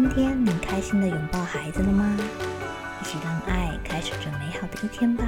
[0.00, 2.16] 今天你开心的拥抱孩子了吗？
[3.02, 5.26] 一起让爱开始这美好的一天吧。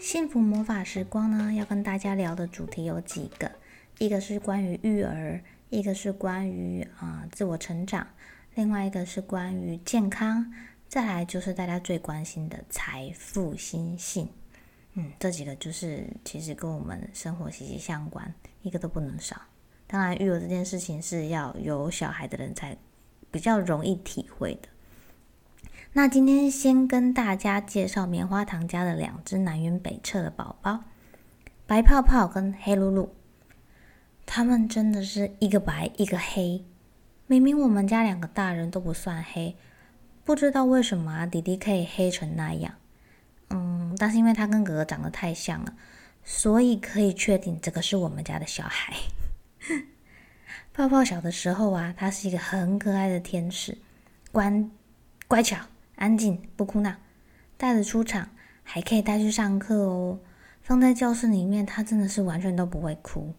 [0.00, 3.48] 幸福魔法时光呢，要跟大家聊的主题有几个，
[3.98, 5.40] 一个是关于育儿，
[5.70, 8.04] 一个是关于啊自我成长，
[8.56, 10.52] 另外一个是关于健康。
[10.88, 14.26] 再来就是大家最关心的财富心性，
[14.94, 19.36] 嗯，这几个就是其实跟我们生活息息相关，一个都不能少。
[19.86, 22.76] 当然，育儿这件事情是要有小孩的人才
[23.30, 24.68] 比较容易体会的。
[25.92, 30.84] 那今天先跟大家介绍棉花糖家的两只南辕北辙的宝宝，
[31.66, 33.14] 白泡泡跟黑露露，
[34.24, 36.64] 他们真的是一个白一个黑。
[37.26, 39.54] 明明我们家两个大人都不算黑。
[40.28, 42.74] 不知道为什么啊，弟弟可以黑成那样，
[43.48, 45.72] 嗯，但是因为他跟哥哥长得太像了，
[46.22, 48.94] 所以可以确定这个是我们家的小孩。
[50.74, 53.78] 泡泡小的时候啊，他是一个很可爱的天使，
[54.30, 54.52] 乖
[55.26, 55.56] 乖巧、
[55.96, 56.96] 安静、不哭闹，
[57.56, 58.28] 带着出场，
[58.62, 60.18] 还可以带去上课哦。
[60.60, 63.32] 放在教室里面，他真的是完全都不会哭。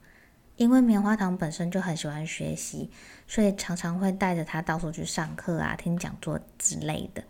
[0.59, 2.91] 因为棉花糖本身就很喜欢学习，
[3.25, 7.23] 所以常常会带着他到处去上课啊、听讲座之类的。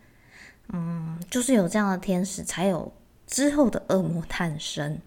[0.72, 2.92] 嗯，就是有这样的天使，才有
[3.28, 4.98] 之后的恶魔诞生。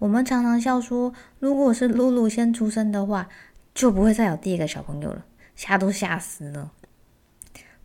[0.00, 3.28] 我们常常笑说，如果是露露先出生的话，
[3.72, 5.24] 就不会再有第一个小朋友了，
[5.54, 6.72] 吓都吓死了。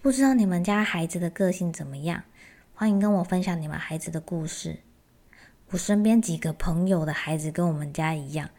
[0.02, 2.24] 不知道你们家孩子的个性怎么样？
[2.74, 4.80] 欢迎跟我分享你们孩子的故事。
[5.70, 8.50] 我身边几个朋友的孩子跟我们家一样。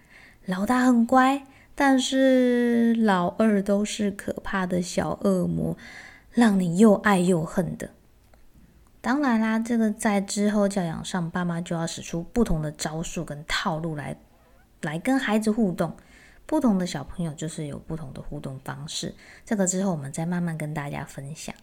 [0.47, 5.77] 老大很乖，但是老二都是可怕的小恶魔，
[6.31, 7.91] 让你又爱又恨的。
[9.01, 14.17] 当然啦，这个在之后教养上，爸妈就要使出不同的招数跟套路来，
[14.83, 15.97] 来跟孩子互动。
[16.47, 19.15] 不同的小朋友就是有不同的互动方式，
[19.47, 21.55] 这个之后我们再慢慢跟大家分享。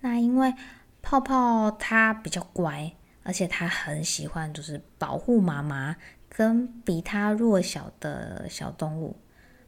[0.00, 0.54] 那因为
[1.00, 2.92] 泡泡他比较乖，
[3.22, 5.96] 而且他很喜欢就是保护妈妈。
[6.32, 9.16] 跟比他弱小的小动物，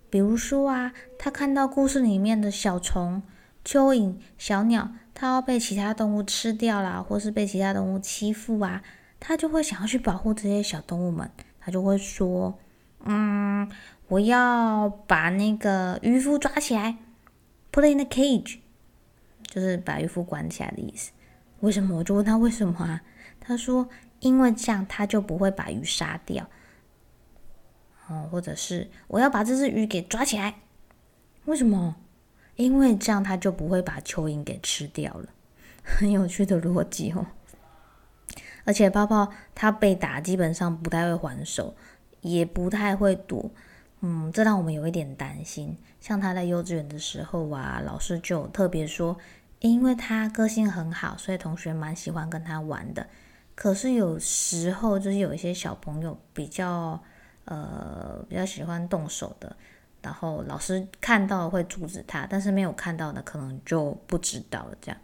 [0.09, 3.21] 比如说啊，他看到故事里面的小虫、
[3.65, 8.81] 蚯蚓、小鸟，它要被其他动物吃掉啦，或是被其他动物欺负啊，
[9.19, 11.29] 他就会想要去保护这些小动物们。
[11.61, 12.57] 他就会说
[13.05, 13.69] ：“嗯，
[14.07, 16.97] 我要把那个渔夫抓起来
[17.73, 18.59] ，put in the cage，
[19.43, 21.11] 就是把渔夫关起来的意思。
[21.61, 21.99] 为什么？
[21.99, 23.03] 我就问他为什么啊？
[23.41, 23.89] 他说。
[24.23, 26.49] 因为这样，他就不会把鱼杀掉，
[28.09, 30.55] 哦，或者是我要把这只鱼给抓起来，
[31.47, 31.97] 为什么？
[32.55, 35.29] 因为这样，他就不会把蚯蚓给吃掉了。
[35.83, 37.27] 很有趣的逻辑哦。
[38.65, 41.75] 而且泡泡他被打，基本上不太会还手，
[42.21, 43.51] 也不太会躲，
[44.03, 45.77] 嗯，这让我们有一点担心。
[46.01, 49.19] 像他在幼稚园的时候啊，老师就特别说，
[49.59, 53.09] 因为他个性很好，所以同学蛮喜欢跟他玩的。
[53.55, 57.01] 可是有时候就是有一些小朋友比较
[57.45, 59.55] 呃比较喜欢动手的，
[60.01, 64.77] 然后老师看到会阻止他，但是没有看到的可能就不知道了。
[64.81, 64.99] 这样，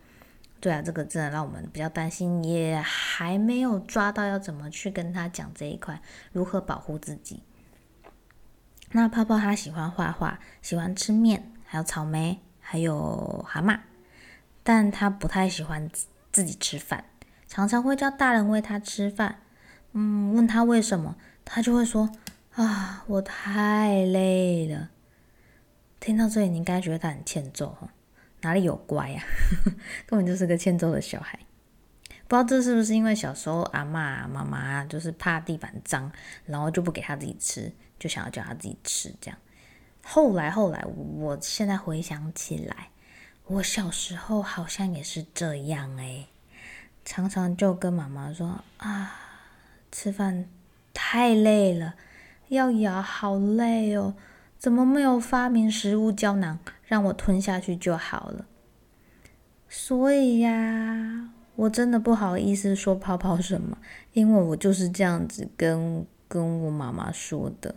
[0.60, 6.00] 对啊，这个真的让我们比较担心，也还没有抓到要怎么去跟他讲这一块，
[6.32, 7.42] 如何保护自己。
[8.92, 13.78] 那泡泡他喜欢画画，喜欢吃面，还有草莓，还有蛤蟆，
[14.62, 15.88] 但他不太喜欢
[16.32, 17.04] 自己吃饭。
[17.48, 19.40] 常常会叫大人喂他吃饭，
[19.92, 22.10] 嗯，问他为什么，他就会说
[22.54, 24.90] ：“啊，我太累了。”
[25.98, 27.88] 听到这里，你应该觉得他很欠揍哈，
[28.42, 29.22] 哪里有乖呀？
[30.06, 31.38] 根本就是个欠揍的小孩。
[32.28, 36.12] 不知道这是不是因为小时候阿妈妈妈就是怕地板脏，
[36.44, 39.38] 然后就不给他自己吃，就想要叫他自己吃这样。
[40.04, 42.90] 后来后来，我现在回想起来，
[43.46, 46.28] 我小时候好像也是这样诶。
[47.10, 49.18] 常常就跟妈妈说啊，
[49.90, 50.46] 吃饭
[50.92, 51.94] 太累了，
[52.48, 54.14] 要咬好累哦，
[54.58, 58.44] 怎么没有发明食物胶囊让我吞下去就好了？
[59.70, 63.78] 所以呀，我真的不好意思说泡泡什么，
[64.12, 67.74] 因为我就是这样子跟跟我妈妈说的。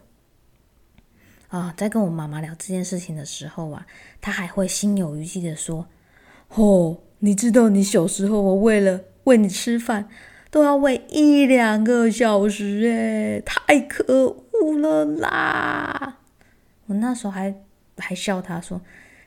[1.47, 3.87] 啊，在跟我妈妈聊这件事情的时候啊，
[4.19, 5.87] 她还会心有余悸的说
[6.55, 10.09] ：“哦，你知道你小时候我为了喂你吃饭，
[10.49, 16.19] 都要喂一两个小时，诶，太可恶了啦！”
[16.87, 17.55] 我那时候还
[17.97, 18.81] 还笑他说：“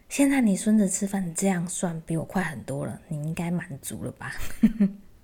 [0.09, 4.33] 现在你孙子吃饭这样算，比我快很多了，你应该满足了吧？”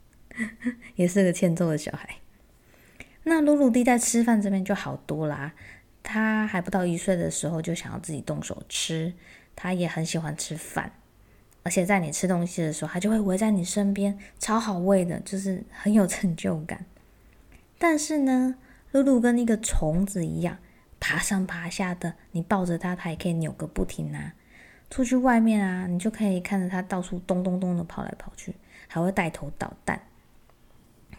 [0.96, 2.17] 也是个欠揍的小孩。
[3.25, 5.52] 那鲁鲁弟在吃饭这边就好多啦。
[6.02, 9.12] 他还不到一岁的时候就想要自己动手吃，
[9.55, 10.90] 他也很喜欢吃饭，
[11.70, 16.84] 而且在你吃东西的时候，它就会围在你身边，超好喂的，就是很有成就感。
[17.78, 18.56] 但是呢，
[18.90, 20.58] 露露跟一个虫子一样，
[20.99, 24.34] 爬上爬下的，你抱着它，它也可以扭个不停啊。
[24.90, 28.56] 出去外面啊，你就可以看着它到处咚咚咚的跑来跑去，
[28.88, 30.02] 还会带头捣蛋。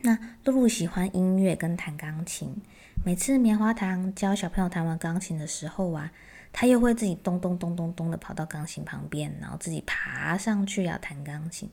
[0.02, 2.62] 那露露喜欢音乐跟弹钢琴。
[3.06, 6.12] 每次棉花糖教小朋友弹完钢琴的时候啊，
[6.54, 11.70] 他又会自己咚咚咚咚咚的跑到钢琴旁边，然后自己爬上去要弹钢琴，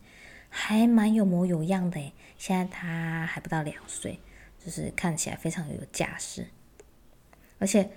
[0.48, 2.12] 还蛮有模有样的诶。
[2.36, 4.18] 现在他还不到两岁，
[4.64, 6.46] 就是看起来非常有架势。
[7.58, 7.90] 而且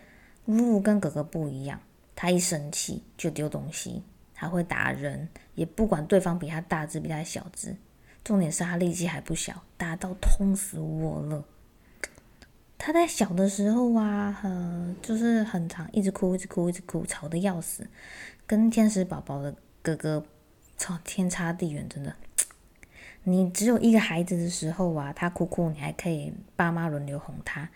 [0.45, 1.79] 露露跟哥哥不一样，
[2.15, 7.75] 他一生气就丢东西，还会打人，也不管对方比他大只比他小只。
[8.23, 11.45] 重点是他力气还不小，打到痛死我了。
[12.83, 17.87] 他在小的时候啊，呃，就是很长，一直哭，一直哭，一直哭，吵得要死，
[18.47, 20.25] 跟天使宝宝的哥哥，
[20.77, 22.15] 操，天差地远，真的。
[23.23, 27.69] 你只有一个孩子的时候啊，他哭哭，你还可以爸妈轮流哄他。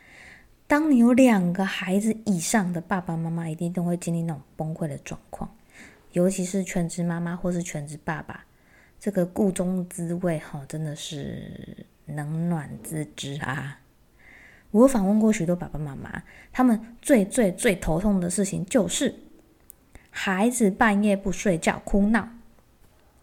[0.66, 5.56] 当你有两个孩子以上的爸爸妈妈，一定都会经历那种崩溃的状况，
[6.14, 8.44] 尤其是全职妈妈或是全职爸爸，
[9.00, 13.82] 这个故中滋味哈，真的是冷暖自知啊。
[14.72, 19.16] 我访问过许多爸爸妈妈，他们最最最头痛的事情就是
[20.10, 22.30] 孩子半夜不睡觉哭闹。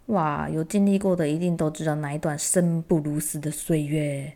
[0.06, 4.33] 哇，有经历过的一定都知道那一段生不如死的岁月。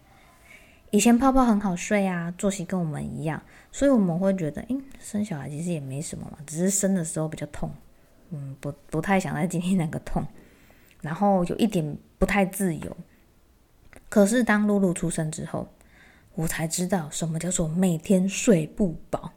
[0.90, 3.42] 以前泡泡很好睡啊，作息跟我们一样，
[3.72, 7.70] 所以我们会觉得，诶，生小孩其实也没什么嘛，只是生的时候比较痛，
[8.30, 10.24] 嗯，不不太想再经历那个痛，
[11.02, 12.96] 然后有一点不太自由。
[14.08, 15.68] 可是当露露出生之后，
[16.36, 19.32] 我才知道什么叫做每天睡不饱。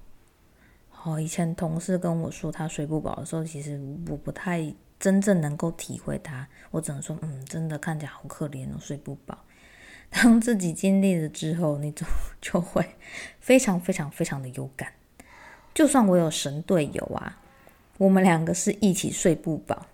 [0.90, 3.80] 好，以前同事跟我说他睡不饱的时候，其实
[4.10, 6.46] 我不太真正能够体会他。
[6.72, 9.38] 我只能说，嗯，真的看起来好可怜哦，睡不饱。
[10.12, 12.06] 当自己经历了之后，你就
[12.42, 12.86] 就会
[13.40, 14.92] 非常非常非常的有感。
[15.74, 17.40] 就算我有神队友啊，
[17.98, 19.86] 我们两个是一起睡不饱。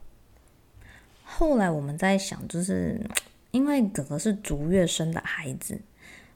[1.24, 3.00] 后来我们在想，就是
[3.51, 5.80] 因为哥哥是逐月生的孩子。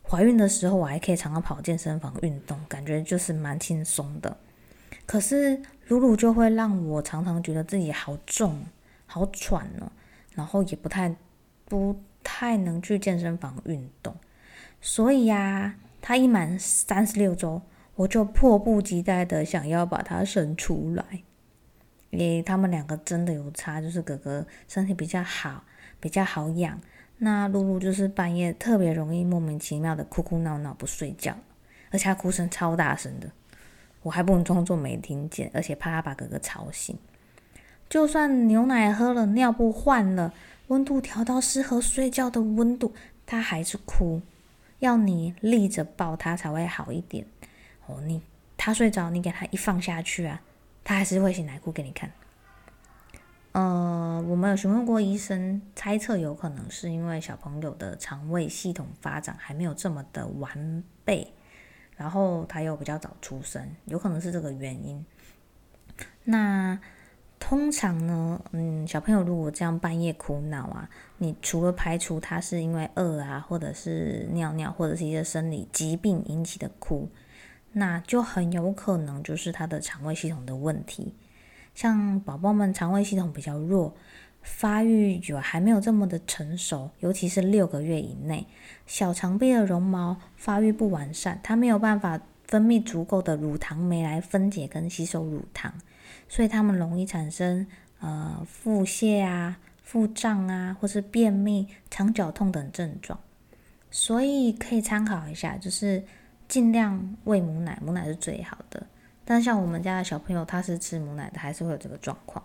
[0.09, 4.35] 怀孕的时候，我还可以常常跑健身房运动，感觉就是蛮轻松的。
[5.05, 8.65] 可是露露就会让我常常觉得自己好重、
[9.05, 9.91] 好喘呢，
[10.33, 11.15] 然后也不太、
[11.65, 14.15] 不太能去健身房运动。
[14.81, 17.61] 所以呀，她一满三十六周，
[17.93, 21.21] 我就迫不及待的想要把她生出来。
[22.11, 25.63] 诶，他们两个真的有差，就是哥哥身体比较好，
[25.99, 26.81] 比较好养。
[27.21, 31.35] 那露露就是半夜特别容易莫名其妙的哭哭闹闹不睡觉，
[31.91, 33.29] 而且她哭声超大声的，
[34.01, 36.97] 我还不能装作没听见，而且怕她把哥哥吵醒。
[37.89, 40.33] 就算牛奶喝了，尿布换了，
[40.67, 42.93] 温度调到适合睡觉的温度，
[43.25, 44.21] 她还是哭，
[44.79, 47.25] 要你立着抱她才会好一点。
[47.87, 48.21] 哦，你
[48.55, 50.41] 她睡着，你给她一放下去啊，
[50.85, 52.09] 她还是会醒来哭给你看。
[53.51, 61.33] 呃，我们有询问过医生，猜测有可能是因为小朋友的肠胃系统发展还没有这么的完备，
[61.97, 65.03] 然后他又比较早出生，有可能是这个原因。
[66.25, 66.79] 那
[67.39, 70.87] 通常呢，嗯，小朋友如果这样半夜哭闹啊，
[71.17, 77.09] 你除了排除他是因为饿啊，或者是尿尿，或者是一些生理疾病引起的哭，
[77.71, 81.15] 那就很有可能就是他的肠胃系统的问题。
[81.79, 83.95] 像宝宝们肠胃系统比较弱，
[84.41, 88.45] 发育有还没有这么的成熟，尤其是六个月以内，
[88.85, 95.73] 小肠壁的绒毛发育不完善，它没有办法分泌足够的乳糖酶来分解跟吸收乳糖，
[96.27, 97.65] 所以它们容易产生
[98.01, 103.17] 呃腹泻啊、腹胀啊，或是便秘、肠绞痛等症状。
[103.89, 106.03] 所以可以参考一下，就是
[106.49, 108.85] 尽量喂母奶，母奶是最好的。
[109.29, 112.43] 但像我们家的小朋友，他是吃母奶的，还是会有这个状况。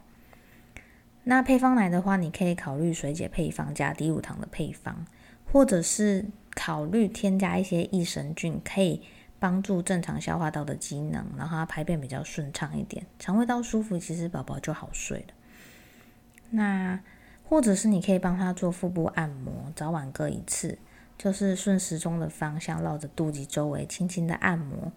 [1.22, 5.06] 那配方奶的话，你可以考虑水解配方加低乳糖的配方，
[5.50, 9.00] 或者是考虑添加一些益生菌，可以
[9.38, 15.34] 帮助正常消化道的机能，然后它排便比较顺畅一点，肠胃道舒服，其实宝宝就好睡了。
[16.50, 17.00] 那
[17.44, 20.78] 或者是你可以帮他做腹部按摩，早晚各一次，
[21.16, 24.92] 就是顺时钟的方向绕着肚脐周围轻轻的按摩。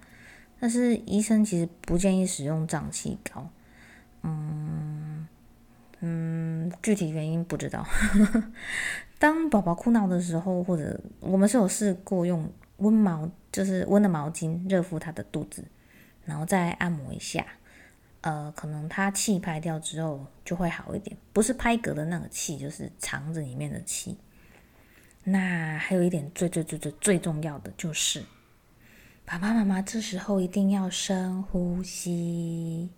[0.59, 3.49] 但是医生其实不建议使用胀气膏，
[4.23, 5.27] 嗯
[5.99, 7.85] 嗯，具体原因不知道。
[9.19, 15.63] 当宝宝哭闹的时候，或者我们是有试过用温毛，就是温的毛巾热敷他的肚子，
[16.25, 17.45] 然后再按摩一下。
[18.21, 24.17] 呃，可能他气排掉之后就会好一点，不是拍嗝的那个气，就是肠子里面的气。
[25.23, 28.23] 那还有一点最最最最最重要的就是，
[29.29, 32.89] 爸爸妈妈这时候一定要深呼吸，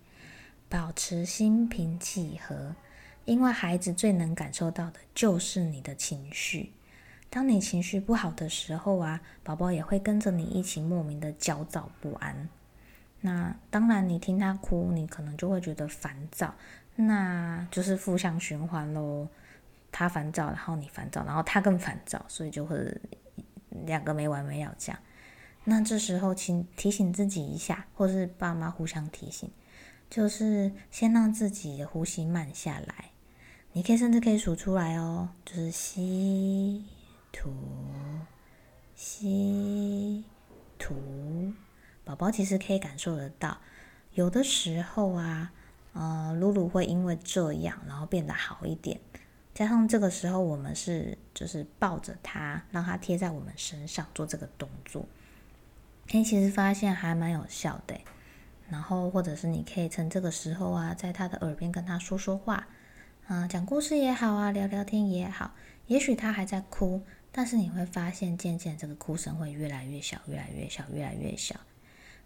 [0.70, 2.76] 保持心平气和，
[3.26, 6.72] 因为孩子最能感受到的就是你的情绪。
[7.32, 12.48] 当你情绪不好的时候啊，宝宝也会跟着你一起莫名的焦躁不安。
[13.22, 16.54] 那当然，你听他哭，你可能就会觉得烦躁，
[16.96, 19.28] 那就是负向循环喽。
[19.92, 22.96] 他烦躁，然后你烦躁，然后他更烦躁，所以就会
[23.88, 25.02] 两个没完没了这样。
[25.66, 29.52] 那这时候，请提醒自己一下，或是爸妈互相提醒，
[30.10, 33.12] 就是先让自己的呼吸慢下来。
[33.74, 36.84] 你可以甚至可以数出来哦，就是吸
[37.32, 37.52] 吐，
[38.96, 40.24] 吸
[40.80, 41.54] 吐。
[42.04, 43.60] 宝宝其实可以感受得到，
[44.14, 45.52] 有的时候啊，
[45.94, 49.00] 呃，露露会因为这样，然后变得好一点。
[49.54, 55.06] 加上这个时候，我们是就是抱着他，让他贴在我们身上做这个动作，
[56.12, 57.96] 哎，其实发现还蛮有效的。
[58.68, 62.68] 然后或者是你可以趁这个时候啊，在他的耳边跟他说说话，
[63.28, 65.52] 啊，讲故事也好啊，聊聊天也好。
[65.88, 67.02] 也许他还在哭，
[67.32, 71.56] 但是你会发现，渐渐这个哭声会越来越小，越来越小，越来越小。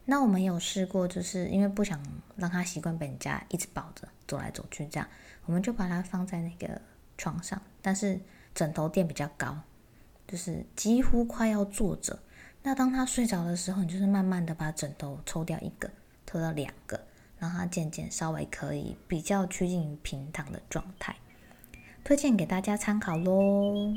[0.06, 2.02] 那我们有试过，就是因为不想
[2.36, 5.08] 让他习惯被人家一直抱着走来走去，这样
[5.46, 6.82] 我们就把它放在那个
[7.18, 8.20] 床上，但是
[8.54, 9.58] 枕头垫比较高，
[10.28, 12.20] 就是几乎快要坐着。
[12.66, 15.92] 那当他睡着的时候，你就是慢慢的把枕头抽掉一个，
[16.26, 16.98] 抽到两个，
[17.38, 21.14] 让他渐渐稍微可以比较趋近于平躺的状态，
[22.06, 23.94] 推荐给大家参考喽。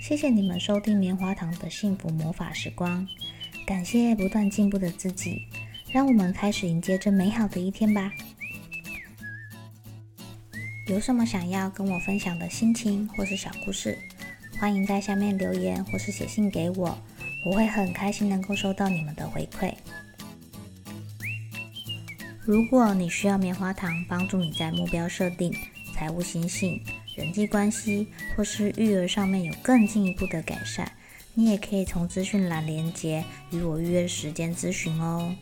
[0.00, 3.04] 谢谢你们收听棉花糖的幸福魔法时光，
[3.66, 5.48] 感谢不断进步的自己，
[5.92, 8.12] 让我们开始迎接这美好的一天吧。
[10.86, 13.96] 有什么想要跟我分享的心情或是小故事，
[14.58, 16.98] 欢迎在下面留言或是写信给我，
[17.44, 19.72] 我会很开心能够收到你们的回馈。
[22.44, 25.54] 如果你需要棉花糖帮助你在目标设定、
[25.94, 26.80] 财务心性。
[27.14, 30.90] 人际关系或是育儿上面有更进一步的改善，
[31.34, 35.36] 你也可以从资讯栏连接与我预约时间咨询哦。